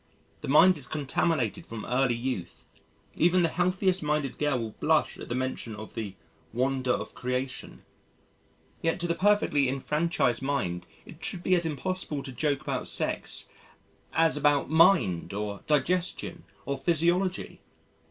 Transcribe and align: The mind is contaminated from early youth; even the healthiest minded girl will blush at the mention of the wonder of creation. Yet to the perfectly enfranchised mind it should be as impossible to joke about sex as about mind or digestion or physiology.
The 0.41 0.47
mind 0.47 0.79
is 0.79 0.87
contaminated 0.87 1.67
from 1.67 1.85
early 1.85 2.15
youth; 2.15 2.65
even 3.13 3.43
the 3.43 3.49
healthiest 3.49 4.01
minded 4.01 4.39
girl 4.39 4.57
will 4.57 4.75
blush 4.79 5.19
at 5.19 5.29
the 5.29 5.35
mention 5.35 5.75
of 5.75 5.93
the 5.93 6.15
wonder 6.53 6.89
of 6.91 7.13
creation. 7.13 7.83
Yet 8.81 8.99
to 9.01 9.07
the 9.07 9.13
perfectly 9.13 9.69
enfranchised 9.69 10.41
mind 10.41 10.87
it 11.05 11.23
should 11.23 11.43
be 11.43 11.53
as 11.53 11.67
impossible 11.67 12.23
to 12.23 12.31
joke 12.31 12.61
about 12.61 12.87
sex 12.87 13.47
as 14.11 14.35
about 14.35 14.71
mind 14.71 15.33
or 15.35 15.61
digestion 15.67 16.45
or 16.65 16.79
physiology. 16.79 17.61